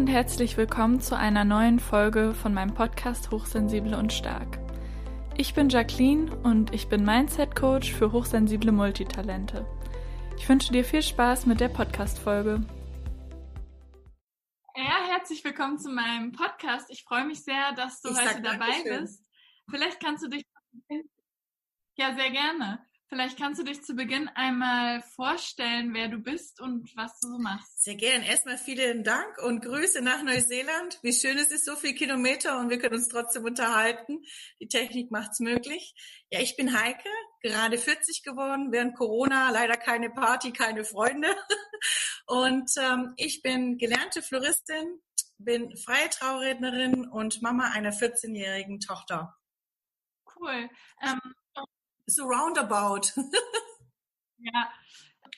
[0.00, 4.58] und herzlich willkommen zu einer neuen Folge von meinem Podcast Hochsensibel und Stark.
[5.36, 9.66] Ich bin Jacqueline und ich bin Mindset Coach für hochsensible Multitalente.
[10.38, 12.66] Ich wünsche dir viel Spaß mit der Podcast-Folge.
[14.74, 16.86] Ja, herzlich willkommen zu meinem Podcast.
[16.88, 19.22] Ich freue mich sehr, dass du ich heute dabei bist.
[19.68, 20.46] Vielleicht kannst du dich
[21.98, 22.86] ja sehr gerne.
[23.10, 27.38] Vielleicht kannst du dich zu Beginn einmal vorstellen, wer du bist und was du so
[27.40, 27.82] machst.
[27.82, 28.22] Sehr gern.
[28.22, 31.00] Erstmal vielen Dank und Grüße nach Neuseeland.
[31.02, 34.22] Wie schön es ist, so viele Kilometer und wir können uns trotzdem unterhalten.
[34.60, 35.92] Die Technik macht's möglich.
[36.30, 37.08] Ja, ich bin Heike,
[37.42, 41.34] gerade 40 geworden, während Corona leider keine Party, keine Freunde.
[42.26, 45.00] Und ähm, ich bin gelernte Floristin,
[45.38, 49.34] bin freie Traurednerin und Mama einer 14-jährigen Tochter.
[50.36, 50.70] Cool.
[51.02, 51.20] Ähm,
[52.14, 53.12] so roundabout.
[54.38, 54.70] ja.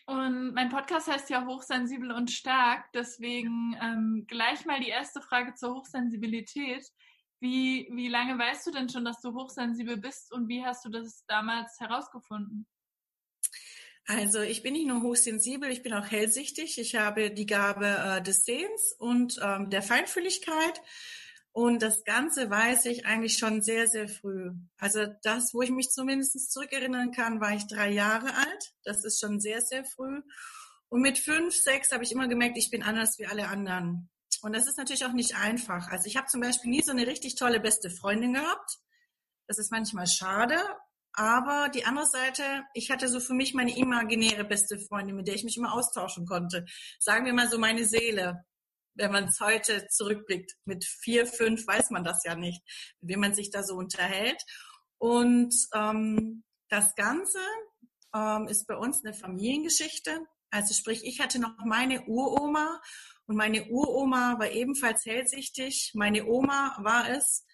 [0.07, 2.93] Und mein Podcast heißt ja Hochsensibel und Stark.
[2.93, 6.85] Deswegen ähm, gleich mal die erste Frage zur Hochsensibilität.
[7.41, 10.91] Wie, wie lange weißt du denn schon, dass du hochsensibel bist und wie hast du
[10.91, 12.66] das damals herausgefunden?
[14.07, 16.79] Also ich bin nicht nur hochsensibel, ich bin auch hellsichtig.
[16.79, 20.83] Ich habe die Gabe äh, des Sehens und ähm, der Feinfühligkeit.
[21.53, 24.53] Und das Ganze weiß ich eigentlich schon sehr, sehr früh.
[24.79, 28.75] Also das, wo ich mich zumindest zurückerinnern kann, war ich drei Jahre alt.
[28.85, 30.23] Das ist schon sehr, sehr früh.
[30.89, 34.09] Und mit fünf, sechs habe ich immer gemerkt, ich bin anders wie alle anderen.
[34.41, 35.89] Und das ist natürlich auch nicht einfach.
[35.89, 38.79] Also ich habe zum Beispiel nie so eine richtig tolle beste Freundin gehabt.
[39.47, 40.57] Das ist manchmal schade.
[41.13, 42.43] Aber die andere Seite,
[42.73, 46.25] ich hatte so für mich meine imaginäre beste Freundin, mit der ich mich immer austauschen
[46.25, 46.65] konnte.
[46.99, 48.45] Sagen wir mal so meine Seele
[48.95, 52.62] wenn man es heute zurückblickt, mit vier, fünf weiß man das ja nicht,
[53.01, 54.43] wie man sich da so unterhält.
[54.99, 57.38] Und ähm, das Ganze
[58.15, 60.21] ähm, ist bei uns eine Familiengeschichte.
[60.51, 62.80] Also sprich, ich hatte noch meine Uroma
[63.26, 65.93] und meine Uroma war ebenfalls hellsichtig.
[65.94, 67.44] Meine Oma war es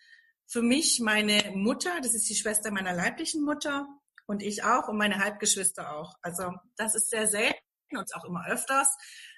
[0.46, 3.86] für mich meine Mutter, das ist die Schwester meiner leiblichen Mutter
[4.26, 6.14] und ich auch und meine Halbgeschwister auch.
[6.22, 7.58] Also das ist sehr selten
[7.96, 8.88] und auch immer öfters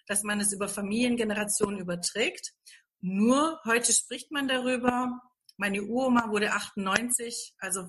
[0.06, 2.52] dass man es über Familiengenerationen überträgt.
[3.00, 5.20] Nur heute spricht man darüber.
[5.56, 7.88] Meine Uroma wurde 98, also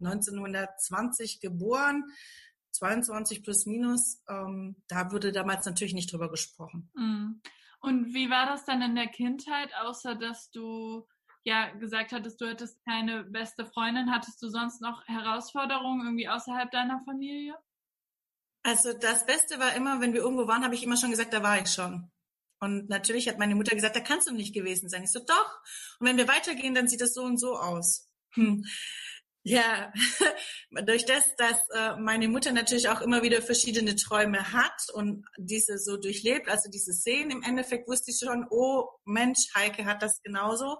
[0.00, 2.04] 1920 geboren,
[2.72, 4.22] 22 plus minus.
[4.28, 6.90] Ähm, da wurde damals natürlich nicht drüber gesprochen.
[6.94, 7.40] Mhm.
[7.80, 11.06] Und wie war das dann in der Kindheit, außer dass du
[11.44, 16.70] ja gesagt hattest, du hättest keine beste Freundin, hattest du sonst noch Herausforderungen irgendwie außerhalb
[16.70, 17.56] deiner Familie?
[18.68, 21.42] Also das Beste war immer, wenn wir irgendwo waren, habe ich immer schon gesagt, da
[21.42, 22.10] war ich schon.
[22.60, 25.04] Und natürlich hat meine Mutter gesagt, da kannst du nicht gewesen sein.
[25.04, 25.60] Ich so, doch.
[25.98, 28.10] Und wenn wir weitergehen, dann sieht es so und so aus.
[28.34, 28.66] Hm.
[29.44, 29.92] Ja,
[30.84, 35.78] durch das, dass äh, meine Mutter natürlich auch immer wieder verschiedene Träume hat und diese
[35.78, 40.20] so durchlebt, also diese Szenen, im Endeffekt wusste ich schon, oh Mensch, Heike hat das
[40.22, 40.78] genauso.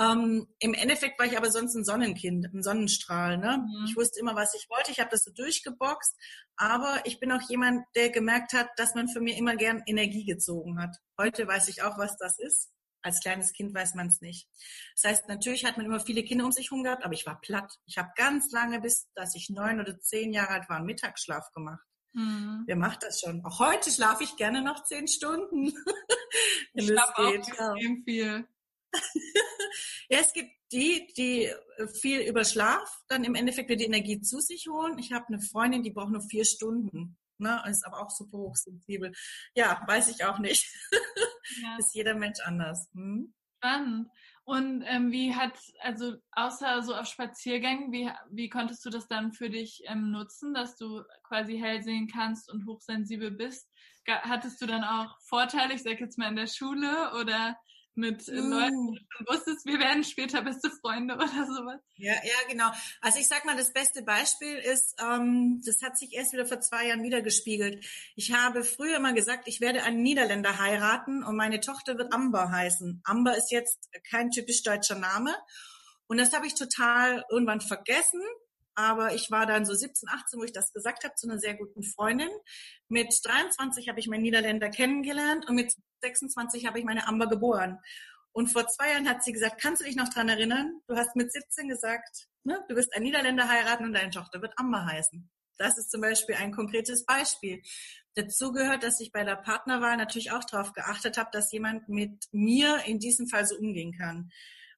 [0.00, 3.36] Ähm, Im Endeffekt war ich aber sonst ein Sonnenkind, ein Sonnenstrahl.
[3.36, 3.58] Ne?
[3.58, 3.84] Mhm.
[3.86, 4.90] Ich wusste immer, was ich wollte.
[4.90, 6.16] Ich habe das so durchgeboxt.
[6.56, 10.24] Aber ich bin auch jemand, der gemerkt hat, dass man für mir immer gern Energie
[10.24, 10.96] gezogen hat.
[11.20, 12.70] Heute weiß ich auch, was das ist.
[13.02, 14.48] Als kleines Kind weiß man es nicht.
[14.94, 17.40] Das heißt, natürlich hat man immer viele Kinder um sich herum gehabt, aber ich war
[17.40, 17.80] platt.
[17.86, 21.50] Ich habe ganz lange, bis dass ich neun oder zehn Jahre alt war, einen Mittagsschlaf
[21.52, 21.84] gemacht.
[22.12, 22.62] Mhm.
[22.66, 23.44] Wer macht das schon?
[23.44, 25.72] Auch heute schlafe ich gerne noch zehn Stunden.
[26.74, 28.46] ich schlafe auch extrem viel.
[30.08, 31.50] ja, es gibt die, die
[32.00, 34.98] viel über Schlaf dann im Endeffekt wieder die Energie zu sich holen.
[34.98, 37.16] Ich habe eine Freundin, die braucht nur vier Stunden.
[37.42, 39.12] Ne, ist aber auch super hochsensibel.
[39.54, 40.64] Ja, weiß ich auch nicht.
[41.60, 41.76] Ja.
[41.78, 42.88] ist jeder Mensch anders.
[42.94, 43.34] Hm?
[43.56, 44.08] Spannend.
[44.44, 49.32] Und ähm, wie hat, also außer so auf Spaziergängen, wie, wie konntest du das dann
[49.32, 53.68] für dich ähm, nutzen, dass du quasi hell sehen kannst und hochsensibel bist?
[54.06, 57.56] Hattest du dann auch Vorteile, ich sag jetzt mal in der Schule oder
[57.94, 58.32] mit mm.
[58.32, 61.80] Leuten, wo du wusstest, wir werden später beste Freunde oder sowas.
[61.96, 62.70] Ja, ja, genau.
[63.00, 66.60] Also ich sag mal, das beste Beispiel ist, ähm, das hat sich erst wieder vor
[66.60, 67.84] zwei Jahren wiedergespiegelt.
[68.16, 72.50] Ich habe früher immer gesagt, ich werde einen Niederländer heiraten und meine Tochter wird Amber
[72.50, 73.02] heißen.
[73.04, 75.34] Amber ist jetzt kein typisch deutscher Name.
[76.06, 78.22] Und das habe ich total irgendwann vergessen.
[78.74, 81.54] Aber ich war dann so 17, 18, wo ich das gesagt habe, zu einer sehr
[81.54, 82.30] guten Freundin.
[82.88, 87.78] Mit 23 habe ich meinen Niederländer kennengelernt und mit 26 habe ich meine Amber geboren.
[88.32, 90.80] Und vor zwei Jahren hat sie gesagt, kannst du dich noch dran erinnern?
[90.86, 94.58] Du hast mit 17 gesagt, ne, du wirst einen Niederländer heiraten und deine Tochter wird
[94.58, 95.30] Amber heißen.
[95.58, 97.62] Das ist zum Beispiel ein konkretes Beispiel.
[98.14, 102.26] Dazu gehört, dass ich bei der Partnerwahl natürlich auch darauf geachtet habe, dass jemand mit
[102.32, 104.30] mir in diesem Fall so umgehen kann.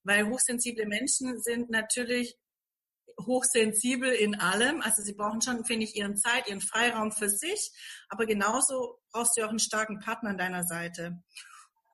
[0.02, 2.36] Weil hochsensible Menschen sind natürlich
[3.20, 4.80] hochsensibel in allem.
[4.82, 7.72] Also sie brauchen schon, finde ich, ihren Zeit, ihren Freiraum für sich.
[8.08, 11.22] Aber genauso brauchst du auch einen starken Partner an deiner Seite.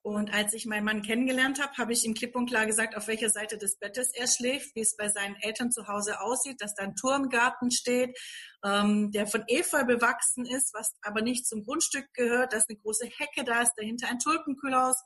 [0.03, 3.07] Und als ich meinen Mann kennengelernt habe, habe ich ihm klipp und klar gesagt, auf
[3.07, 6.75] welcher Seite des Bettes er schläft, wie es bei seinen Eltern zu Hause aussieht, dass
[6.75, 8.19] da ein Turmgarten steht,
[8.65, 13.11] ähm, der von Efeu bewachsen ist, was aber nicht zum Grundstück gehört, dass eine große
[13.19, 14.97] Hecke da ist, dahinter ein Tulpenkühlhaus.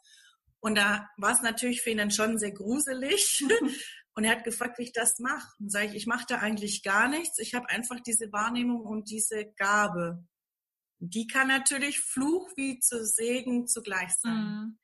[0.61, 3.45] Und da war es natürlich für ihn dann schon sehr gruselig.
[4.15, 5.49] Und er hat gefragt, wie ich das mache.
[5.59, 7.39] Und sage ich, ich mache da eigentlich gar nichts.
[7.39, 10.25] Ich habe einfach diese Wahrnehmung und diese Gabe.
[11.01, 14.33] Die kann natürlich Fluch wie zu Segen zugleich sein.
[14.33, 14.79] Mhm.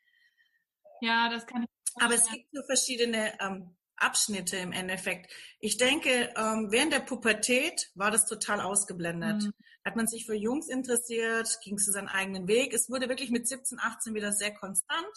[1.00, 1.68] Ja, das kann ich.
[2.02, 5.30] Aber es gibt so verschiedene ähm, Abschnitte im Endeffekt.
[5.60, 9.42] Ich denke, ähm, während der Pubertät war das total ausgeblendet.
[9.42, 9.52] Mhm.
[9.84, 12.74] Hat man sich für Jungs interessiert, ging zu seinem eigenen Weg.
[12.74, 15.12] Es wurde wirklich mit 17, 18 wieder sehr konstant,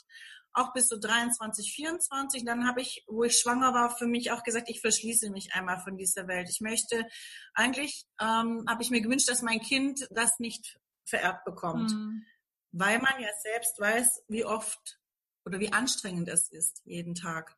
[0.54, 2.46] auch bis so 23, 24.
[2.46, 5.80] Dann habe ich, wo ich schwanger war, für mich auch gesagt, ich verschließe mich einmal
[5.80, 6.50] von dieser Welt.
[6.50, 7.08] Ich möchte,
[7.54, 11.92] eigentlich ähm, habe ich mir gewünscht, dass mein Kind das nicht vererbt bekommt.
[11.92, 12.26] Mhm.
[12.72, 15.00] Weil man ja selbst weiß, wie oft
[15.46, 17.56] oder wie anstrengend es ist, jeden Tag.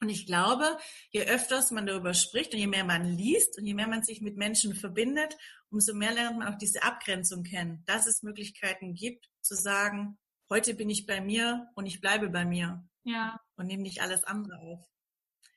[0.00, 0.78] Und ich glaube,
[1.10, 4.20] je öfters man darüber spricht und je mehr man liest und je mehr man sich
[4.20, 5.36] mit Menschen verbindet,
[5.70, 10.18] umso mehr lernt man auch diese Abgrenzung kennen, dass es Möglichkeiten gibt, zu sagen,
[10.52, 12.84] heute bin ich bei mir und ich bleibe bei mir.
[13.04, 13.40] Ja.
[13.56, 14.86] Und nehme nicht alles andere auf.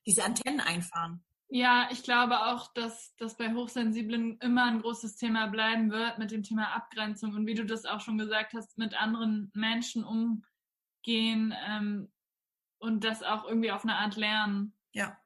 [0.05, 1.23] Diese Antennen einfahren.
[1.49, 6.31] Ja, ich glaube auch, dass das bei Hochsensiblen immer ein großes Thema bleiben wird mit
[6.31, 10.43] dem Thema Abgrenzung und wie du das auch schon gesagt hast, mit anderen Menschen umgehen
[11.05, 12.11] gehen ähm,
[12.79, 14.73] und das auch irgendwie auf eine Art lernen.
[14.91, 15.17] Ja.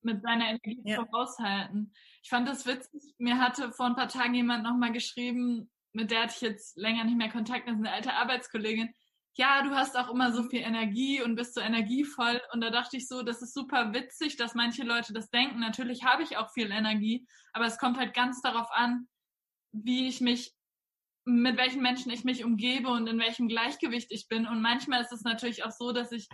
[0.00, 1.04] Mit seiner Energie ja.
[1.04, 1.92] voraushalten.
[2.22, 3.02] Ich fand das witzig.
[3.18, 7.04] Mir hatte vor ein paar Tagen jemand nochmal geschrieben, mit der hatte ich jetzt länger
[7.04, 8.92] nicht mehr Kontakt, das ist eine alte Arbeitskollegin.
[9.34, 12.40] Ja, du hast auch immer so viel Energie und bist so energievoll.
[12.52, 15.60] Und da dachte ich so, das ist super witzig, dass manche Leute das denken.
[15.60, 19.08] Natürlich habe ich auch viel Energie, aber es kommt halt ganz darauf an,
[19.72, 20.54] wie ich mich
[21.28, 24.46] mit welchen Menschen ich mich umgebe und in welchem Gleichgewicht ich bin.
[24.46, 26.28] Und manchmal ist es natürlich auch so, dass ich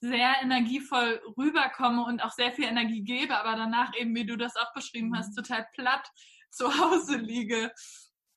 [0.00, 4.56] sehr energievoll rüberkomme und auch sehr viel Energie gebe, aber danach eben, wie du das
[4.56, 5.42] auch beschrieben hast, mhm.
[5.42, 6.06] total platt
[6.50, 7.72] zu Hause liege.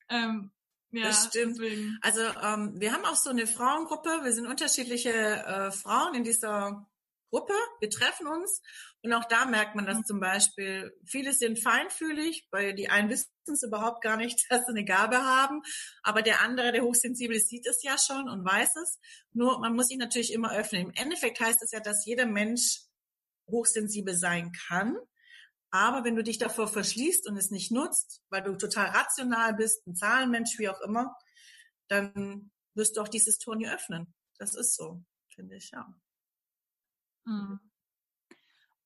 [0.08, 0.52] Ähm,
[0.90, 1.58] ja, das stimmt.
[1.58, 1.98] Deswegen.
[2.02, 4.20] Also ähm, wir haben auch so eine Frauengruppe.
[4.22, 6.88] Wir sind unterschiedliche äh, Frauen in dieser
[7.30, 7.52] Gruppe.
[7.80, 8.62] Wir treffen uns
[9.02, 10.92] und auch da merkt man das zum Beispiel.
[11.04, 15.18] Viele sind feinfühlig, weil die einen wissen es überhaupt gar nicht, dass sie eine Gabe
[15.18, 15.62] haben.
[16.02, 18.98] Aber der andere, der hochsensibel sieht es ja schon und weiß es.
[19.32, 20.86] Nur man muss sich natürlich immer öffnen.
[20.86, 22.80] Im Endeffekt heißt es ja, dass jeder Mensch
[23.50, 24.96] hochsensibel sein kann.
[25.70, 29.86] Aber wenn du dich davor verschließt und es nicht nutzt, weil du total rational bist,
[29.86, 31.16] ein Zahlenmensch, wie auch immer,
[31.88, 34.14] dann wirst du auch dieses Tor nie öffnen.
[34.38, 35.04] Das ist so,
[35.34, 35.94] finde ich, ja.
[37.26, 37.60] Hm.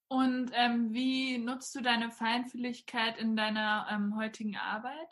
[0.08, 5.08] Und ähm, wie nutzt du deine Feinfühligkeit in deiner ähm, heutigen Arbeit?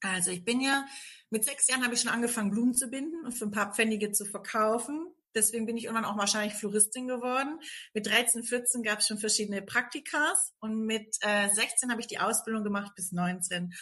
[0.00, 0.86] Also ich bin ja,
[1.30, 4.12] mit sechs Jahren habe ich schon angefangen, Blumen zu binden und für ein paar Pfennige
[4.12, 5.14] zu verkaufen.
[5.34, 7.58] Deswegen bin ich irgendwann auch wahrscheinlich Floristin geworden.
[7.94, 12.18] Mit 13, 14 gab es schon verschiedene Praktikas und mit äh, 16 habe ich die
[12.18, 13.72] Ausbildung gemacht bis 19.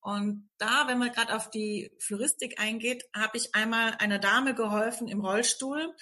[0.00, 5.08] Und da, wenn man gerade auf die Floristik eingeht, habe ich einmal einer Dame geholfen
[5.08, 5.94] im Rollstuhl,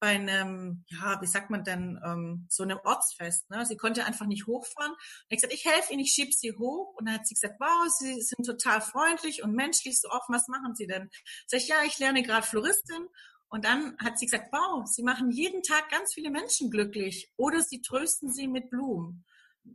[0.00, 3.50] bei einem, ja, wie sagt man denn, ähm, so einem Ortsfest.
[3.50, 3.66] Ne?
[3.66, 4.92] Sie konnte einfach nicht hochfahren.
[4.92, 6.94] Und ich gesagt, ich helfe Ihnen, ich schieb Sie hoch.
[6.96, 10.34] Und dann hat sie gesagt, wow, Sie sind total freundlich und menschlich so offen.
[10.34, 11.10] Was machen Sie denn?
[11.46, 13.08] Sag ich, ja, ich lerne gerade Floristin.
[13.48, 17.32] Und dann hat sie gesagt, wow, Sie machen jeden Tag ganz viele Menschen glücklich.
[17.36, 19.24] Oder Sie trösten sie mit Blumen.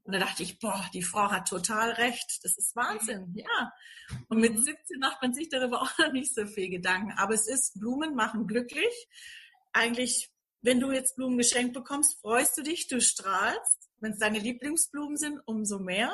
[0.03, 2.39] Und da dachte ich, boah, die Frau hat total recht.
[2.43, 3.73] Das ist Wahnsinn, ja.
[4.27, 4.99] Und mit 17 mhm.
[4.99, 7.11] macht man sich darüber auch noch nicht so viel Gedanken.
[7.17, 9.07] Aber es ist, Blumen machen glücklich
[9.73, 13.89] eigentlich, wenn du jetzt Blumen geschenkt bekommst, freust du dich, du strahlst.
[13.99, 16.13] Wenn es deine Lieblingsblumen sind, umso mehr.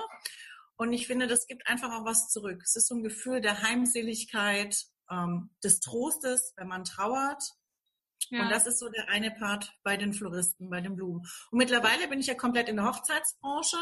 [0.77, 2.61] Und ich finde, das gibt einfach auch was zurück.
[2.63, 7.43] Es ist so ein Gefühl der Heimseligkeit, ähm, des Trostes, wenn man trauert.
[8.29, 8.43] Ja.
[8.43, 11.25] Und das ist so der eine Part bei den Floristen, bei den Blumen.
[11.51, 13.77] Und mittlerweile bin ich ja komplett in der Hochzeitsbranche.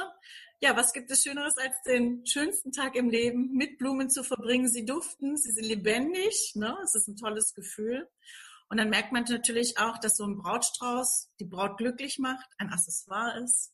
[0.60, 4.70] Ja, was gibt es Schöneres, als den schönsten Tag im Leben mit Blumen zu verbringen?
[4.70, 6.78] Sie duften, sie sind lebendig, ne?
[6.84, 8.08] Es ist ein tolles Gefühl.
[8.70, 12.72] Und dann merkt man natürlich auch, dass so ein Brautstrauß die Braut glücklich macht, ein
[12.72, 13.74] Accessoire ist.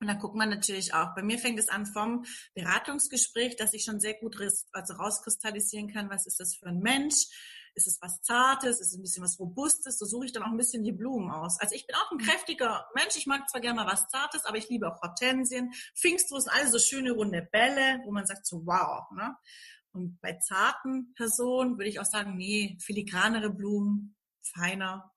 [0.00, 1.14] Und dann guckt man natürlich auch.
[1.14, 4.36] Bei mir fängt es an vom Beratungsgespräch, dass ich schon sehr gut
[4.72, 7.26] also rauskristallisieren kann, was ist das für ein Mensch?
[7.74, 8.80] Ist es was Zartes?
[8.80, 9.98] Ist es ein bisschen was Robustes?
[9.98, 11.60] So suche ich dann auch ein bisschen die Blumen aus.
[11.60, 13.16] Also ich bin auch ein kräftiger Mensch.
[13.16, 16.78] Ich mag zwar gerne mal was Zartes, aber ich liebe auch Hortensien, Pfingstrosen, alle so
[16.78, 19.10] schöne runde Bälle, wo man sagt so wow.
[19.12, 19.36] Ne?
[19.92, 25.12] Und bei zarten Personen würde ich auch sagen, nee, filigranere Blumen, feiner.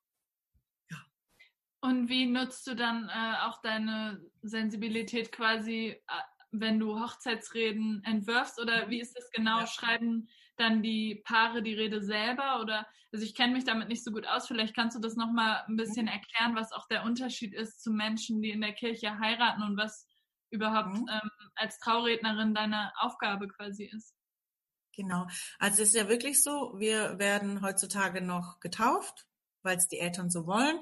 [1.81, 6.21] Und wie nutzt du dann äh, auch deine Sensibilität quasi äh,
[6.51, 8.89] wenn du Hochzeitsreden entwirfst oder mhm.
[8.89, 9.59] wie ist das genau?
[9.59, 9.67] Ja.
[9.67, 14.11] Schreiben dann die Paare die Rede selber oder also ich kenne mich damit nicht so
[14.11, 14.47] gut aus.
[14.47, 16.11] Vielleicht kannst du das noch mal ein bisschen mhm.
[16.11, 20.07] erklären, was auch der Unterschied ist zu Menschen, die in der Kirche heiraten und was
[20.51, 21.07] überhaupt mhm.
[21.09, 24.15] ähm, als Traurednerin deine Aufgabe quasi ist.
[24.95, 25.27] Genau.
[25.59, 29.27] Also es ist ja wirklich so, wir werden heutzutage noch getauft,
[29.63, 30.79] weil es die Eltern so wollen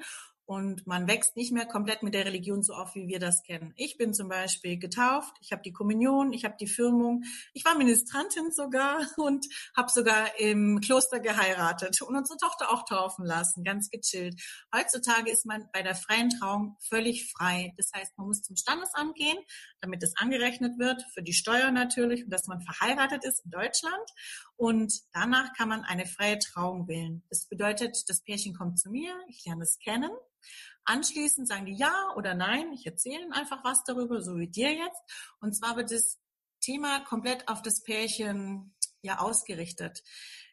[0.48, 3.74] und man wächst nicht mehr komplett mit der Religion so auf, wie wir das kennen.
[3.76, 7.78] Ich bin zum Beispiel getauft, ich habe die Kommunion, ich habe die Firmung, ich war
[7.78, 13.90] Ministrantin sogar und habe sogar im Kloster geheiratet und unsere Tochter auch taufen lassen, ganz
[13.90, 14.42] gechillt.
[14.74, 17.74] Heutzutage ist man bei der freien Trauung völlig frei.
[17.76, 19.38] Das heißt, man muss zum Standesamt gehen,
[19.82, 24.10] damit es angerechnet wird, für die Steuer natürlich und dass man verheiratet ist in Deutschland.
[24.58, 27.24] Und danach kann man eine freie Trauung wählen.
[27.30, 30.12] Das bedeutet, das Pärchen kommt zu mir, ich lerne es kennen
[30.88, 32.72] Anschließend sagen die ja oder nein.
[32.72, 35.02] Ich erzähle ihnen einfach was darüber, so wie dir jetzt.
[35.42, 36.18] Und zwar wird das
[36.62, 40.02] Thema komplett auf das Pärchen ja ausgerichtet.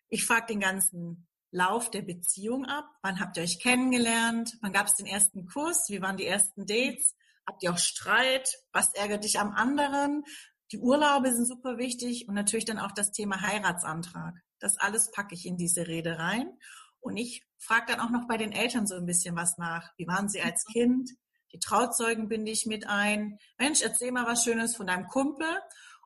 [0.08, 2.84] Ich frage den ganzen Lauf der Beziehung ab.
[3.02, 4.58] Wann habt ihr euch kennengelernt?
[4.60, 5.88] Wann gab es den ersten Kurs?
[5.88, 7.14] Wie waren die ersten Dates?
[7.46, 8.48] Habt ihr auch Streit?
[8.72, 10.24] Was ärgert dich am anderen?
[10.74, 14.34] Die Urlaube sind super wichtig und natürlich dann auch das Thema Heiratsantrag.
[14.58, 16.50] Das alles packe ich in diese Rede rein.
[16.98, 19.92] Und ich frage dann auch noch bei den Eltern so ein bisschen was nach.
[19.98, 21.08] Wie waren sie als Kind?
[21.52, 23.38] Die Trauzeugen binde ich mit ein.
[23.56, 25.46] Mensch, erzähl mal was Schönes von deinem Kumpel.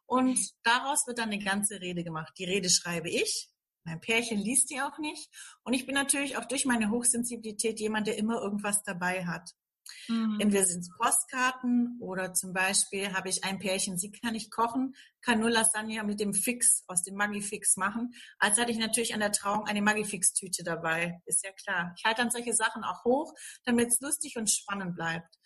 [0.05, 2.35] Und daraus wird dann eine ganze Rede gemacht.
[2.37, 3.49] Die Rede schreibe ich.
[3.85, 5.31] Mein Pärchen liest die auch nicht.
[5.65, 9.55] Und ich bin natürlich auch durch meine Hochsensibilität jemand, der immer irgendwas dabei hat.
[10.09, 10.39] Mhm.
[10.41, 14.95] Entweder sind es Postkarten oder zum Beispiel habe ich ein Pärchen, sie kann nicht kochen,
[15.23, 18.15] kann nur Lasagne mit dem Fix aus dem Maggi-Fix machen.
[18.39, 21.21] Als hatte ich natürlich an der Trauung eine Maggi-Fix-Tüte dabei.
[21.27, 21.95] Ist ja klar.
[21.97, 25.39] Ich halte dann solche Sachen auch hoch, damit es lustig und spannend bleibt.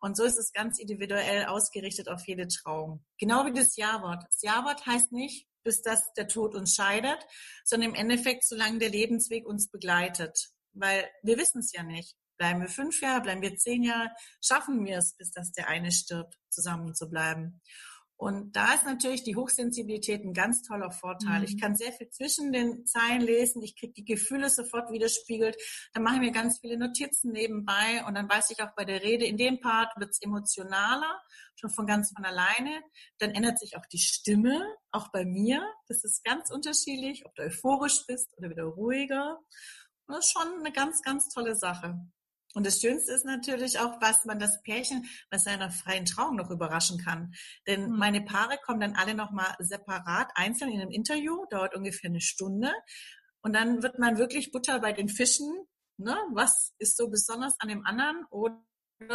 [0.00, 3.04] Und so ist es ganz individuell ausgerichtet auf jede Trauung.
[3.18, 4.24] Genau wie das Jawort.
[4.24, 7.26] Das Jawort heißt nicht, bis das der Tod uns scheidet,
[7.64, 10.52] sondern im Endeffekt, solange der Lebensweg uns begleitet.
[10.72, 12.16] Weil wir wissen es ja nicht.
[12.40, 14.08] Bleiben wir fünf Jahre, bleiben wir zehn Jahre,
[14.40, 17.60] schaffen wir es, bis dass der eine stirbt, zusammen zu bleiben.
[18.16, 21.40] Und da ist natürlich die Hochsensibilität ein ganz toller Vorteil.
[21.40, 21.44] Mhm.
[21.44, 25.54] Ich kann sehr viel zwischen den Zeilen lesen, ich kriege die Gefühle sofort widerspiegelt,
[25.92, 29.02] dann mache ich mir ganz viele Notizen nebenbei und dann weiß ich auch bei der
[29.02, 31.20] Rede, in dem Part wird es emotionaler,
[31.56, 32.80] schon von ganz von alleine.
[33.18, 35.62] Dann ändert sich auch die Stimme, auch bei mir.
[35.88, 39.38] Das ist ganz unterschiedlich, ob du euphorisch bist oder wieder ruhiger.
[40.06, 42.00] Und das ist schon eine ganz, ganz tolle Sache.
[42.54, 46.50] Und das Schönste ist natürlich auch, was man das Pärchen bei seiner freien Trauung noch
[46.50, 47.32] überraschen kann.
[47.66, 47.96] Denn mhm.
[47.96, 52.72] meine Paare kommen dann alle nochmal separat, einzeln in einem Interview, dauert ungefähr eine Stunde.
[53.42, 55.66] Und dann wird man wirklich Butter bei den Fischen.
[55.96, 56.16] Ne?
[56.32, 58.24] Was ist so besonders an dem anderen?
[58.30, 58.60] Oder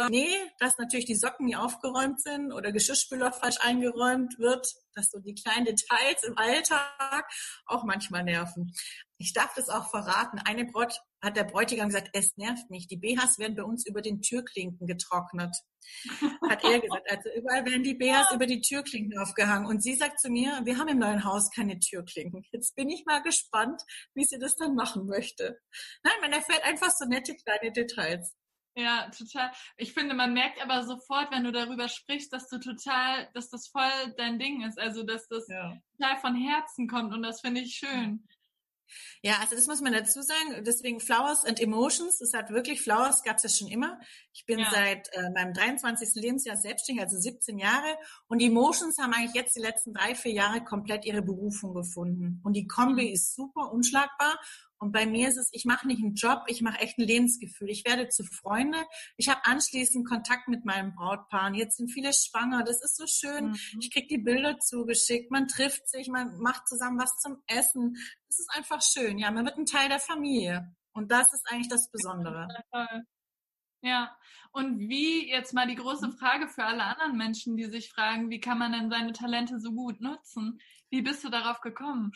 [0.08, 5.20] nee, dass natürlich die Socken nie aufgeräumt sind oder Geschirrspüler falsch eingeräumt wird, dass so
[5.20, 7.28] die kleinen Details im Alltag
[7.66, 8.72] auch manchmal nerven.
[9.18, 10.38] Ich darf das auch verraten.
[10.38, 12.90] Eine Braut hat der Bräutigam gesagt, es nervt nicht.
[12.90, 15.56] Die BHs werden bei uns über den Türklinken getrocknet.
[16.48, 17.10] Hat er gesagt.
[17.10, 19.66] Also überall werden die BHs über die Türklinken aufgehangen.
[19.66, 22.44] Und sie sagt zu mir, wir haben im neuen Haus keine Türklinken.
[22.52, 23.80] Jetzt bin ich mal gespannt,
[24.14, 25.58] wie sie das dann machen möchte.
[26.02, 28.34] Nein, man erfährt einfach so nette kleine Details.
[28.78, 29.50] Ja, total.
[29.78, 33.68] Ich finde, man merkt aber sofort, wenn du darüber sprichst, dass du total, dass das
[33.68, 34.78] voll dein Ding ist.
[34.78, 35.72] Also, dass das ja.
[35.98, 38.28] total von Herzen kommt und das finde ich schön.
[39.22, 40.64] Ja, also das muss man dazu sagen.
[40.64, 43.98] Deswegen Flowers and Emotions, das hat wirklich, Flowers gab es ja schon immer.
[44.32, 44.70] Ich bin ja.
[44.70, 46.14] seit äh, meinem 23.
[46.14, 47.96] Lebensjahr selbstständig, also 17 Jahre.
[48.28, 52.40] Und Emotions haben eigentlich jetzt die letzten drei, vier Jahre komplett ihre Berufung gefunden.
[52.44, 53.14] Und die Kombi mhm.
[53.14, 54.38] ist super, unschlagbar.
[54.78, 57.70] Und bei mir ist es, ich mache nicht einen Job, ich mache echt ein Lebensgefühl.
[57.70, 58.78] Ich werde zu Freunde.
[59.16, 61.54] Ich habe anschließend Kontakt mit meinem Brautpaar.
[61.54, 62.62] Jetzt sind viele schwanger.
[62.62, 63.48] Das ist so schön.
[63.48, 63.80] Mhm.
[63.80, 65.30] Ich krieg die Bilder zugeschickt.
[65.30, 67.96] Man trifft sich, man macht zusammen was zum Essen.
[68.28, 69.18] Das ist einfach schön.
[69.18, 70.74] Ja, man wird ein Teil der Familie.
[70.92, 72.48] Und das ist eigentlich das Besondere.
[73.82, 74.16] Ja,
[74.52, 76.10] und wie jetzt mal die große.
[76.12, 79.72] Frage für alle anderen Menschen, die sich fragen, wie kann man denn seine Talente so
[79.72, 80.58] gut nutzen?
[80.90, 82.12] Wie bist du darauf gekommen?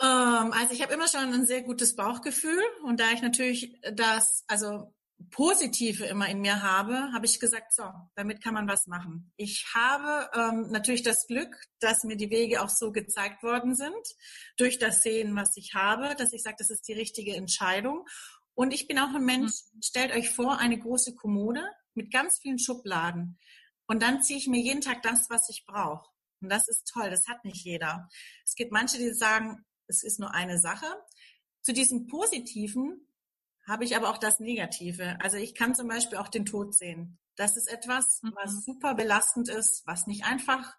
[0.00, 4.44] Ähm, also ich habe immer schon ein sehr gutes Bauchgefühl und da ich natürlich das,
[4.48, 4.94] also
[5.30, 9.30] Positive immer in mir habe, habe ich gesagt, so, damit kann man was machen.
[9.36, 14.16] Ich habe ähm, natürlich das Glück, dass mir die Wege auch so gezeigt worden sind,
[14.56, 18.06] durch das Sehen, was ich habe, dass ich sage, das ist die richtige Entscheidung.
[18.54, 19.82] Und ich bin auch ein Mensch, mhm.
[19.82, 21.62] stellt euch vor, eine große Kommode
[21.94, 23.38] mit ganz vielen Schubladen.
[23.86, 26.08] Und dann ziehe ich mir jeden Tag das, was ich brauche.
[26.40, 28.08] Und das ist toll, das hat nicht jeder.
[28.46, 30.86] Es gibt manche, die sagen, es ist nur eine Sache.
[31.60, 33.06] Zu diesem Positiven
[33.66, 35.18] habe ich aber auch das Negative.
[35.20, 37.18] Also ich kann zum Beispiel auch den Tod sehen.
[37.36, 38.32] Das ist etwas, mhm.
[38.34, 40.76] was super belastend ist, was nicht einfach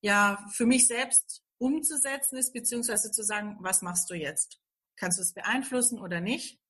[0.00, 4.60] ja für mich selbst umzusetzen ist, beziehungsweise zu sagen, was machst du jetzt?
[4.96, 6.60] Kannst du es beeinflussen oder nicht?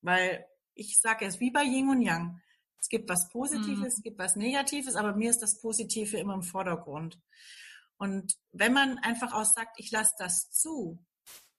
[0.00, 2.40] Weil ich sage es wie bei Yin und Yang.
[2.80, 3.84] Es gibt was Positives, mhm.
[3.84, 7.20] es gibt was Negatives, aber mir ist das Positive immer im Vordergrund.
[7.96, 10.98] Und wenn man einfach auch sagt, ich lasse das zu,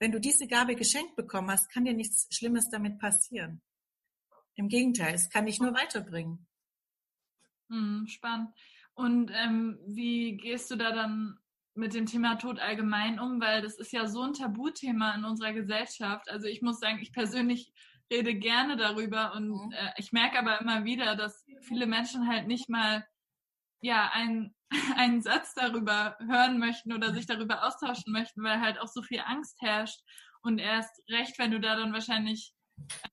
[0.03, 3.61] wenn du diese Gabe geschenkt bekommen hast, kann dir nichts Schlimmes damit passieren.
[4.55, 6.45] Im Gegenteil, es kann dich nur weiterbringen.
[7.69, 8.49] Mhm, spannend.
[8.95, 11.39] Und ähm, wie gehst du da dann
[11.73, 13.39] mit dem Thema Tod allgemein um?
[13.39, 16.29] Weil das ist ja so ein Tabuthema in unserer Gesellschaft.
[16.29, 17.71] Also ich muss sagen, ich persönlich
[18.11, 19.71] rede gerne darüber und mhm.
[19.71, 23.07] äh, ich merke aber immer wieder, dass viele Menschen halt nicht mal
[23.83, 24.55] ja ein,
[24.97, 29.19] einen Satz darüber hören möchten oder sich darüber austauschen möchten, weil halt auch so viel
[29.19, 29.99] Angst herrscht
[30.41, 32.53] und erst recht, wenn du da dann wahrscheinlich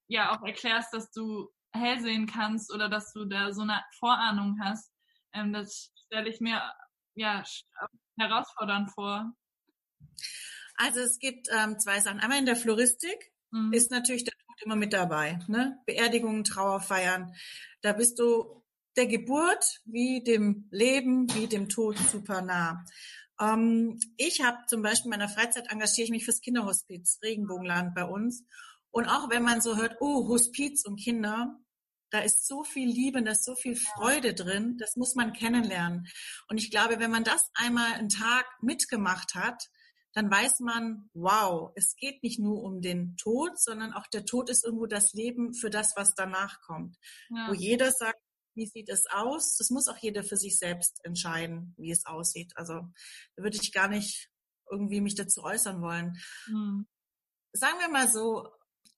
[0.07, 4.59] ja auch erklärst, dass du hell sehen kannst oder dass du da so eine Vorahnung
[4.63, 4.93] hast,
[5.33, 6.61] ähm, das stelle ich mir
[7.15, 7.45] ja
[8.19, 9.33] herausfordernd vor.
[10.77, 12.21] Also es gibt ähm, zwei Sachen.
[12.21, 13.73] Einmal in der Floristik mhm.
[13.73, 15.39] ist natürlich der Tod immer mit dabei.
[15.47, 15.79] Ne?
[15.87, 17.35] Beerdigungen, Trauerfeiern.
[17.83, 18.60] Da bist du
[18.97, 22.85] der Geburt wie dem Leben, wie dem Tod super nah.
[23.41, 28.05] Ähm, ich habe zum Beispiel in meiner Freizeit engagiere ich mich fürs Kinderhospiz Regenbogenland bei
[28.05, 28.45] uns.
[28.91, 31.57] Und auch wenn man so hört, oh, Hospiz und Kinder,
[32.11, 36.09] da ist so viel Liebe, da ist so viel Freude drin, das muss man kennenlernen.
[36.49, 39.69] Und ich glaube, wenn man das einmal einen Tag mitgemacht hat,
[40.13, 44.51] dann weiß man, wow, es geht nicht nur um den Tod, sondern auch der Tod
[44.51, 46.97] ist irgendwo das Leben für das, was danach kommt.
[47.29, 47.49] Ja.
[47.49, 48.21] Wo jeder sagt,
[48.61, 49.57] wie sieht es aus?
[49.57, 52.53] Das muss auch jeder für sich selbst entscheiden, wie es aussieht.
[52.57, 52.75] Also
[53.37, 54.29] da würde ich gar nicht
[54.71, 56.19] irgendwie mich dazu äußern wollen.
[56.47, 56.87] Mhm.
[57.53, 58.49] Sagen wir mal so,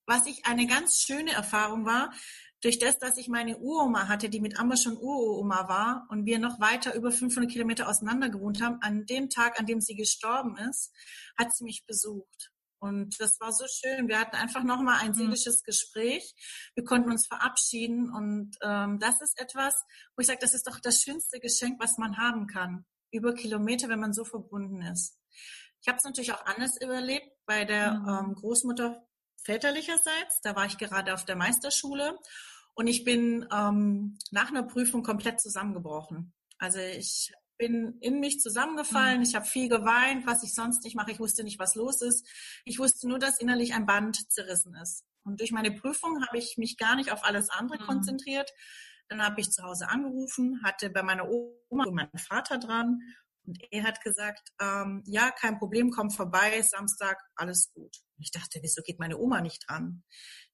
[0.04, 2.12] was ich eine ganz schöne Erfahrung war,
[2.60, 6.40] durch das, dass ich meine Uroma hatte, die mit Amma schon Uroma war und wir
[6.40, 10.56] noch weiter über 500 Kilometer auseinander gewohnt haben, an dem Tag, an dem sie gestorben
[10.56, 10.92] ist,
[11.36, 12.52] hat sie mich besucht.
[12.82, 14.08] Und das war so schön.
[14.08, 15.14] Wir hatten einfach nochmal ein mhm.
[15.14, 16.34] seelisches Gespräch.
[16.74, 18.12] Wir konnten uns verabschieden.
[18.12, 19.72] Und ähm, das ist etwas,
[20.16, 22.84] wo ich sage, das ist doch das schönste Geschenk, was man haben kann.
[23.12, 25.16] Über Kilometer, wenn man so verbunden ist.
[25.80, 28.08] Ich habe es natürlich auch anders überlebt bei der mhm.
[28.08, 29.06] ähm, Großmutter
[29.44, 30.40] väterlicherseits.
[30.42, 32.18] Da war ich gerade auf der Meisterschule
[32.74, 36.32] und ich bin ähm, nach einer Prüfung komplett zusammengebrochen.
[36.58, 39.22] Also ich bin in mich zusammengefallen, mhm.
[39.22, 41.10] ich habe viel geweint, was ich sonst nicht mache.
[41.12, 42.26] Ich wusste nicht, was los ist.
[42.64, 45.04] Ich wusste nur, dass innerlich ein Band zerrissen ist.
[45.24, 47.86] Und durch meine Prüfung habe ich mich gar nicht auf alles andere mhm.
[47.86, 48.52] konzentriert.
[49.08, 53.00] Dann habe ich zu Hause angerufen, hatte bei meiner Oma und meinem Vater dran
[53.44, 57.96] und er hat gesagt, ähm, ja, kein Problem, komm vorbei, Samstag, alles gut.
[58.18, 60.04] Ich dachte, wieso geht meine Oma nicht dran?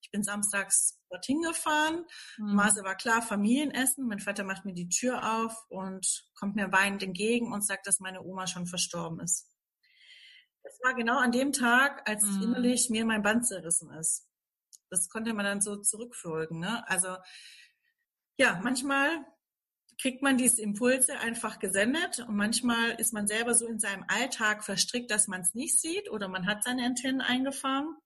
[0.01, 2.07] Ich bin samstags dorthin gefahren.
[2.38, 2.55] Mhm.
[2.55, 4.07] Maße war klar, Familienessen.
[4.07, 8.01] Mein Vater macht mir die Tür auf und kommt mir weinend entgegen und sagt, dass
[8.01, 9.46] meine Oma schon verstorben ist.
[10.62, 12.42] Das war genau an dem Tag, als mhm.
[12.42, 14.27] innerlich mir mein Band zerrissen ist.
[14.90, 16.59] Das konnte man dann so zurückfolgen.
[16.59, 16.88] Ne?
[16.88, 17.16] Also
[18.38, 19.27] ja, manchmal
[20.00, 24.64] kriegt man diese Impulse einfach gesendet und manchmal ist man selber so in seinem Alltag
[24.64, 27.96] verstrickt, dass man es nicht sieht oder man hat seine Antennen eingefahren.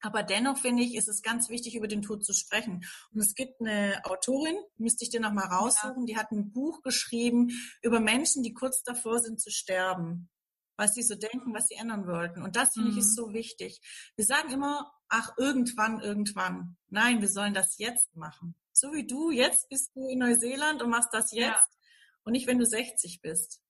[0.00, 2.84] Aber dennoch finde ich, ist es ganz wichtig, über den Tod zu sprechen.
[3.12, 7.50] Und es gibt eine Autorin, müsste ich dir nochmal raussuchen, die hat ein Buch geschrieben
[7.82, 10.28] über Menschen, die kurz davor sind zu sterben.
[10.76, 12.42] Was sie so denken, was sie ändern wollten.
[12.42, 12.98] Und das finde mhm.
[12.98, 13.22] ich ist mhm.
[13.22, 13.80] so wichtig.
[14.16, 16.76] Wir sagen immer, ach, irgendwann, irgendwann.
[16.88, 20.90] Nein, wir sollen das jetzt machen so wie du, jetzt bist du in Neuseeland und
[20.90, 21.66] machst das jetzt ja.
[22.24, 23.62] und nicht, wenn du 60 bist.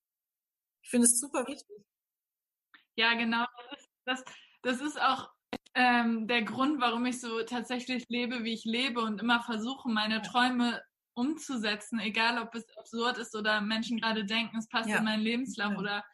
[0.83, 1.85] Ich finde es super wichtig.
[2.97, 3.45] Ja, genau.
[3.71, 4.25] Das ist, das,
[4.63, 5.31] das ist auch
[5.75, 10.23] ähm, der Grund, warum ich so tatsächlich lebe, wie ich lebe und immer versuche, meine
[10.23, 10.83] Träume
[11.15, 14.99] umzusetzen, egal ob es absurd ist oder Menschen gerade denken, es passt ja.
[14.99, 15.79] in meinen Lebenslauf ja.
[15.79, 16.05] oder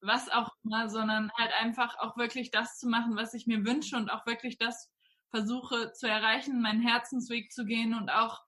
[0.00, 3.96] was auch immer, sondern halt einfach auch wirklich das zu machen, was ich mir wünsche
[3.96, 4.90] und auch wirklich das
[5.30, 8.40] versuche zu erreichen, meinen Herzensweg zu gehen und auch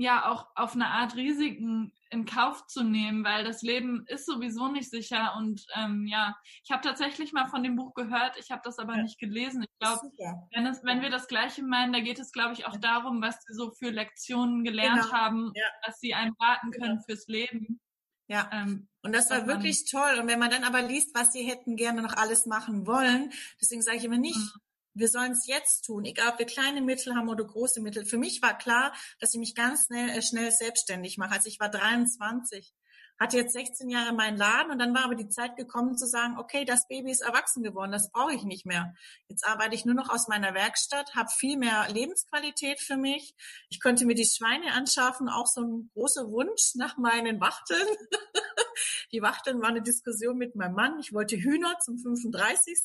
[0.00, 4.68] ja auch auf eine Art Risiken in Kauf zu nehmen, weil das Leben ist sowieso
[4.68, 8.62] nicht sicher und ähm, ja, ich habe tatsächlich mal von dem Buch gehört, ich habe
[8.64, 9.02] das aber ja.
[9.02, 9.62] nicht gelesen.
[9.62, 10.10] Ich glaube,
[10.52, 12.80] wenn, wenn wir das Gleiche meinen, da geht es, glaube ich, auch ja.
[12.80, 15.12] darum, was sie so für Lektionen gelernt genau.
[15.12, 15.66] haben, ja.
[15.84, 17.02] dass sie einem raten können genau.
[17.06, 17.80] fürs Leben.
[18.26, 20.18] Ja, ähm, und das war wirklich toll.
[20.20, 23.82] Und wenn man dann aber liest, was sie hätten gerne noch alles machen wollen, deswegen
[23.82, 24.60] sage ich immer nicht, mhm
[24.94, 28.04] wir sollen es jetzt tun, egal ob wir kleine Mittel haben oder große Mittel.
[28.04, 31.32] Für mich war klar, dass ich mich ganz schnell, äh, schnell selbstständig mache.
[31.32, 32.74] Also ich war 23,
[33.20, 36.38] hatte jetzt 16 Jahre meinen Laden und dann war aber die Zeit gekommen zu sagen,
[36.38, 38.94] okay, das Baby ist erwachsen geworden, das brauche ich nicht mehr.
[39.28, 43.34] Jetzt arbeite ich nur noch aus meiner Werkstatt, habe viel mehr Lebensqualität für mich.
[43.68, 47.86] Ich konnte mir die Schweine anschaffen, auch so ein großer Wunsch nach meinen Wachteln.
[49.12, 50.98] die Wachteln war eine Diskussion mit meinem Mann.
[50.98, 52.78] Ich wollte Hühner zum 35.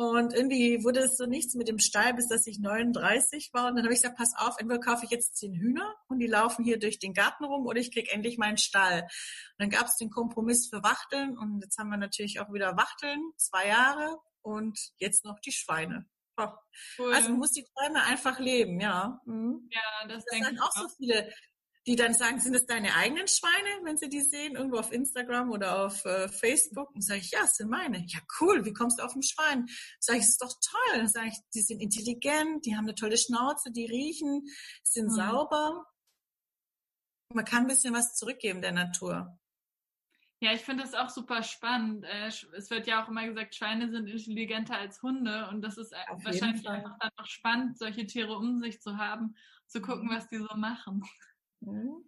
[0.00, 3.66] Und irgendwie wurde es so nichts mit dem Stall, bis dass ich 39 war.
[3.66, 6.28] Und dann habe ich gesagt, pass auf, entweder kaufe ich jetzt zehn Hühner und die
[6.28, 9.02] laufen hier durch den Garten rum oder ich krieg endlich meinen Stall.
[9.02, 9.10] Und
[9.58, 13.20] dann gab es den Kompromiss für Wachteln und jetzt haben wir natürlich auch wieder Wachteln,
[13.38, 16.06] zwei Jahre und jetzt noch die Schweine.
[16.36, 16.46] Oh.
[16.96, 17.12] Cool.
[17.12, 19.20] Also man muss die Träume einfach leben, ja.
[19.26, 19.68] Mhm.
[19.72, 20.70] Ja, das, das denke ich auch.
[20.70, 21.28] so viele
[21.88, 25.50] die dann sagen, sind es deine eigenen Schweine, wenn sie die sehen, irgendwo auf Instagram
[25.50, 26.94] oder auf äh, Facebook?
[26.94, 28.04] Und sage ich, ja, es sind meine.
[28.08, 29.66] Ja, cool, wie kommst du auf ein Schwein?
[29.98, 30.98] Sage ich, es ist doch toll.
[30.98, 34.44] Dann sage ich, die sind intelligent, die haben eine tolle Schnauze, die riechen,
[34.82, 35.14] sind mhm.
[35.14, 35.86] sauber.
[37.32, 39.38] Man kann ein bisschen was zurückgeben der Natur.
[40.40, 42.04] Ja, ich finde das auch super spannend.
[42.04, 45.92] Äh, es wird ja auch immer gesagt, Schweine sind intelligenter als Hunde und das ist
[45.92, 50.08] äh, Auf wahrscheinlich einfach dann auch spannend, solche Tiere um sich zu haben, zu gucken,
[50.08, 50.14] mhm.
[50.14, 51.02] was die so machen.
[51.60, 52.04] Mhm.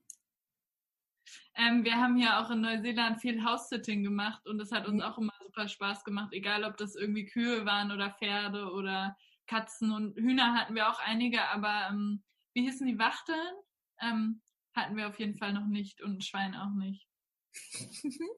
[1.55, 5.09] Ähm, wir haben ja auch in Neuseeland viel House-Sitting gemacht und das hat uns mhm.
[5.09, 9.93] auch immer super Spaß gemacht, egal ob das irgendwie Kühe waren oder Pferde oder Katzen
[9.93, 12.23] und Hühner hatten wir auch einige, aber ähm,
[12.55, 13.55] wie hießen die Wachteln?
[14.01, 14.43] Ähm,
[14.75, 17.07] hatten wir auf jeden Fall noch nicht und ein Schwein auch nicht.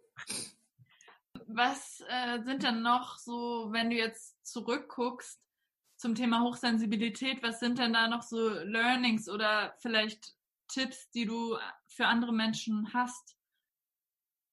[1.46, 5.38] Was äh, sind dann noch so, wenn du jetzt zurückguckst
[5.96, 10.35] zum Thema Hochsensibilität, was sind denn da noch so Learnings oder vielleicht
[10.72, 11.56] Tipps, die du
[11.88, 13.37] für andere Menschen hast?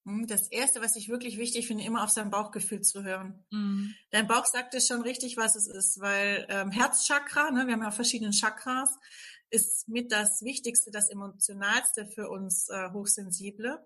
[0.06, 3.46] Hm, das erste, was ich wirklich wichtig finde, immer auf sein Bauchgefühl zu hören.
[3.52, 3.94] Mhm.
[4.12, 7.84] Dein Bauch sagt es schon richtig, was es ist, weil ähm, Herzchakra, ne, wir haben
[7.84, 8.98] ja verschiedene Chakras,
[9.50, 13.84] ist mit das Wichtigste, das Emotionalste für uns äh, Hochsensible.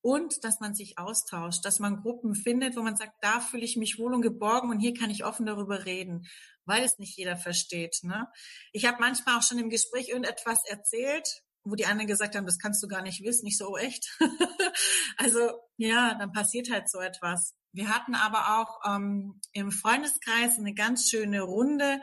[0.00, 3.78] Und dass man sich austauscht, dass man Gruppen findet, wo man sagt, da fühle ich
[3.78, 6.28] mich wohl und geborgen und hier kann ich offen darüber reden,
[6.66, 8.00] weil es nicht jeder versteht.
[8.02, 8.28] Ne?
[8.72, 12.58] Ich habe manchmal auch schon im Gespräch irgendetwas erzählt, wo die anderen gesagt haben, das
[12.58, 13.46] kannst du gar nicht wissen.
[13.46, 14.18] Ich so, oh echt?
[15.16, 17.54] also ja, dann passiert halt so etwas.
[17.72, 22.00] Wir hatten aber auch ähm, im Freundeskreis eine ganz schöne Runde,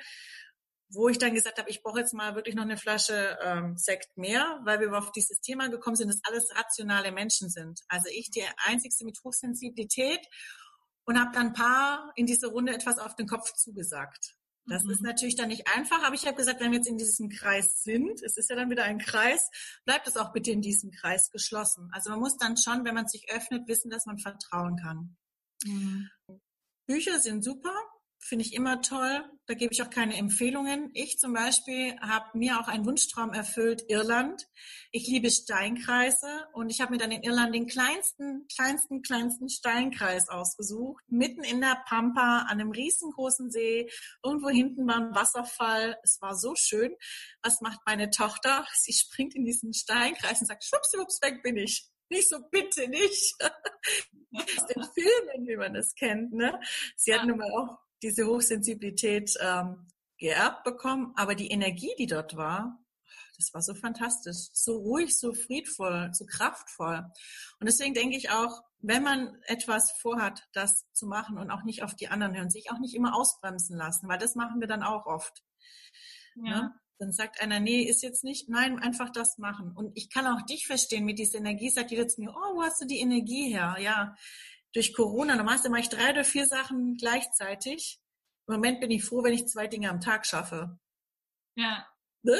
[0.89, 4.17] wo ich dann gesagt habe, ich brauche jetzt mal wirklich noch eine Flasche ähm, Sekt
[4.17, 7.79] mehr, weil wir auf dieses Thema gekommen sind, dass alles rationale Menschen sind.
[7.87, 10.27] Also ich die einzigste mit Hochsensibilität
[11.05, 14.35] und habe dann ein paar in dieser Runde etwas auf den Kopf zugesagt.
[14.65, 14.91] Das mhm.
[14.91, 17.83] ist natürlich dann nicht einfach, aber ich habe gesagt, wenn wir jetzt in diesem Kreis
[17.83, 19.49] sind, es ist ja dann wieder ein Kreis,
[19.85, 21.89] bleibt es auch bitte in diesem Kreis geschlossen.
[21.91, 25.17] Also man muss dann schon, wenn man sich öffnet, wissen, dass man vertrauen kann.
[25.65, 26.09] Mhm.
[26.87, 27.73] Bücher sind super,
[28.23, 29.23] finde ich immer toll.
[29.47, 30.91] Da gebe ich auch keine Empfehlungen.
[30.93, 34.47] Ich zum Beispiel habe mir auch einen Wunschtraum erfüllt, Irland.
[34.91, 40.29] Ich liebe Steinkreise und ich habe mir dann in Irland den kleinsten, kleinsten, kleinsten Steinkreis
[40.29, 43.89] ausgesucht, mitten in der Pampa, an einem riesengroßen See.
[44.23, 45.97] Irgendwo hinten war ein Wasserfall.
[46.03, 46.95] Es war so schön.
[47.41, 48.65] Was macht meine Tochter?
[48.73, 51.89] Sie springt in diesen Steinkreis und sagt, schwuppsiwupps, weg bin ich.
[52.09, 53.35] Nicht so, bitte nicht.
[54.35, 56.33] Aus den Filmen, wie man das kennt.
[56.33, 56.59] Ne?
[56.95, 59.87] Sie hat nun mal auch diese Hochsensibilität ähm,
[60.17, 62.81] geerbt bekommen, aber die Energie, die dort war,
[63.37, 67.03] das war so fantastisch, so ruhig, so friedvoll, so kraftvoll.
[67.59, 71.83] Und deswegen denke ich auch, wenn man etwas vorhat, das zu machen und auch nicht
[71.83, 74.83] auf die anderen hören, sich auch nicht immer ausbremsen lassen, weil das machen wir dann
[74.83, 75.43] auch oft.
[76.35, 76.43] Ja.
[76.43, 76.73] Ne?
[76.99, 79.71] Dann sagt einer, nee, ist jetzt nicht, nein, einfach das machen.
[79.75, 82.61] Und ich kann auch dich verstehen mit dieser Energie, sagt jeder zu mir, oh, wo
[82.61, 83.75] hast du die Energie her?
[83.79, 84.15] Ja,
[84.73, 87.99] durch Corona, normalerweise mache ich drei oder vier Sachen gleichzeitig.
[88.47, 90.79] Im Moment bin ich froh, wenn ich zwei Dinge am Tag schaffe.
[91.55, 91.87] Ja.
[92.23, 92.37] Ne?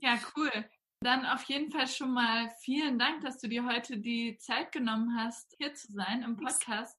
[0.00, 0.50] Ja, cool.
[1.00, 5.16] Dann auf jeden Fall schon mal vielen Dank, dass du dir heute die Zeit genommen
[5.18, 6.98] hast, hier zu sein im Podcast.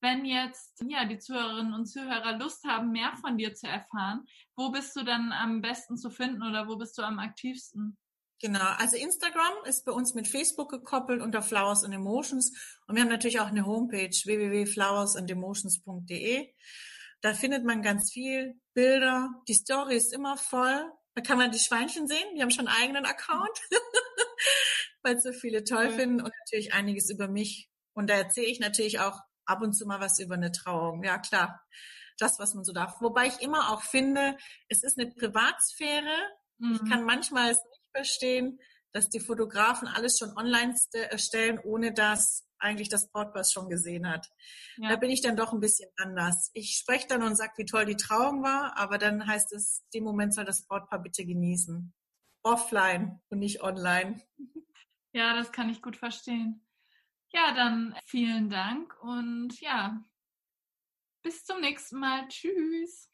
[0.00, 4.26] Wenn jetzt ja, die Zuhörerinnen und Zuhörer Lust haben, mehr von dir zu erfahren,
[4.56, 7.96] wo bist du dann am besten zu finden oder wo bist du am aktivsten?
[8.40, 12.50] Genau, also Instagram ist bei uns mit Facebook gekoppelt unter Flowers and Emotions
[12.86, 16.52] und wir haben natürlich auch eine Homepage www.flowersandemotions.de.
[17.20, 19.30] Da findet man ganz viel Bilder.
[19.48, 20.84] Die Story ist immer voll.
[21.14, 22.34] Da kann man die Schweinchen sehen.
[22.36, 23.58] Die haben schon einen eigenen Account,
[25.02, 27.70] weil so viele toll finden und natürlich einiges über mich.
[27.94, 31.02] Und da erzähle ich natürlich auch ab und zu mal was über eine Trauung.
[31.02, 31.62] Ja, klar.
[32.18, 33.00] Das, was man so darf.
[33.00, 34.36] Wobei ich immer auch finde,
[34.68, 36.14] es ist eine Privatsphäre.
[36.58, 36.74] Mhm.
[36.74, 38.60] Ich kann manchmal es nicht verstehen,
[38.92, 40.74] dass die Fotografen alles schon online
[41.16, 44.28] stellen, ohne dass eigentlich das Brautpaar schon gesehen hat.
[44.76, 44.90] Ja.
[44.90, 46.50] Da bin ich dann doch ein bisschen anders.
[46.54, 50.04] Ich spreche dann und sage, wie toll die Trauung war, aber dann heißt es, dem
[50.04, 51.92] Moment soll das Brautpaar bitte genießen.
[52.42, 54.22] Offline und nicht online.
[55.12, 56.66] Ja, das kann ich gut verstehen.
[57.32, 60.04] Ja, dann vielen Dank und ja,
[61.22, 62.28] bis zum nächsten Mal.
[62.28, 63.10] Tschüss.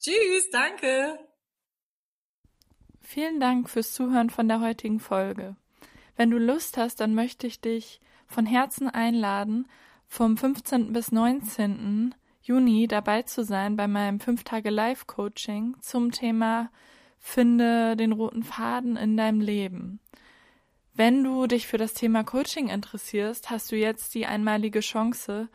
[0.00, 1.31] Tschüss, danke.
[3.02, 5.56] Vielen Dank fürs Zuhören von der heutigen Folge.
[6.16, 9.66] Wenn du Lust hast, dann möchte ich dich von Herzen einladen,
[10.06, 10.92] vom 15.
[10.92, 12.14] bis 19.
[12.42, 16.70] Juni dabei zu sein bei meinem 5 Tage Live Coaching zum Thema
[17.18, 20.00] Finde den roten Faden in deinem Leben.
[20.94, 25.48] Wenn du dich für das Thema Coaching interessierst, hast du jetzt die einmalige Chance,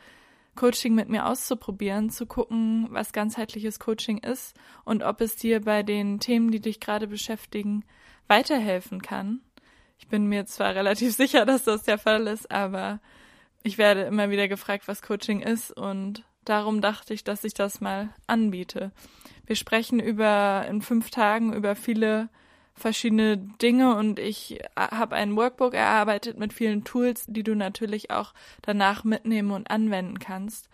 [0.58, 5.84] Coaching mit mir auszuprobieren, zu gucken, was ganzheitliches Coaching ist und ob es dir bei
[5.84, 7.86] den Themen, die dich gerade beschäftigen,
[8.28, 9.40] weiterhelfen kann.
[10.00, 13.00] Ich bin mir zwar relativ sicher, dass das der Fall ist, aber
[13.64, 17.80] ich werde immer wieder gefragt, was Coaching ist und darum dachte ich, dass ich das
[17.80, 18.92] mal anbiete.
[19.46, 22.30] Wir sprechen über in fünf Tagen über viele
[22.78, 28.34] verschiedene Dinge und ich habe ein Workbook erarbeitet mit vielen Tools, die du natürlich auch
[28.62, 30.70] danach mitnehmen und anwenden kannst.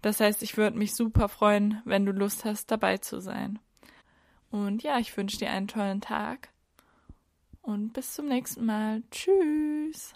[0.00, 3.58] Das heißt, ich würde mich super freuen, wenn du Lust hast, dabei zu sein.
[4.50, 6.48] Und ja, ich wünsche dir einen tollen Tag
[7.62, 9.02] und bis zum nächsten Mal.
[9.10, 10.14] Tschüss.